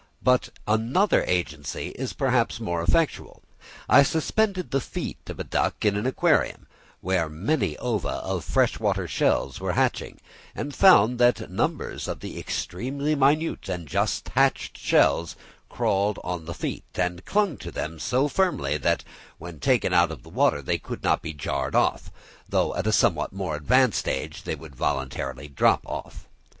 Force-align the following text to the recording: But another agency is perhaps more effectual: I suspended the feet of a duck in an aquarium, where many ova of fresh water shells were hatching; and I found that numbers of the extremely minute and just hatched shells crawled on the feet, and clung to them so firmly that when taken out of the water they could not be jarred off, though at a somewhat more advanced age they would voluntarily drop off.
But 0.23 0.49
another 0.67 1.23
agency 1.27 1.89
is 1.89 2.13
perhaps 2.13 2.59
more 2.59 2.81
effectual: 2.81 3.43
I 3.87 4.01
suspended 4.01 4.71
the 4.71 4.81
feet 4.81 5.19
of 5.29 5.39
a 5.39 5.43
duck 5.43 5.85
in 5.85 5.95
an 5.95 6.07
aquarium, 6.07 6.65
where 7.01 7.29
many 7.29 7.77
ova 7.77 8.09
of 8.13 8.43
fresh 8.43 8.79
water 8.79 9.07
shells 9.07 9.59
were 9.59 9.73
hatching; 9.73 10.19
and 10.55 10.73
I 10.73 10.75
found 10.75 11.19
that 11.19 11.51
numbers 11.51 12.07
of 12.07 12.19
the 12.19 12.39
extremely 12.39 13.13
minute 13.13 13.69
and 13.69 13.87
just 13.87 14.29
hatched 14.29 14.75
shells 14.75 15.35
crawled 15.69 16.17
on 16.23 16.45
the 16.45 16.55
feet, 16.55 16.85
and 16.95 17.23
clung 17.23 17.55
to 17.57 17.69
them 17.69 17.99
so 17.99 18.27
firmly 18.27 18.77
that 18.79 19.03
when 19.37 19.59
taken 19.59 19.93
out 19.93 20.09
of 20.09 20.23
the 20.23 20.29
water 20.29 20.63
they 20.63 20.79
could 20.79 21.03
not 21.03 21.21
be 21.21 21.31
jarred 21.31 21.75
off, 21.75 22.11
though 22.49 22.75
at 22.75 22.87
a 22.87 22.91
somewhat 22.91 23.33
more 23.33 23.55
advanced 23.55 24.07
age 24.07 24.45
they 24.45 24.55
would 24.55 24.75
voluntarily 24.75 25.47
drop 25.47 25.83
off. 25.87 26.25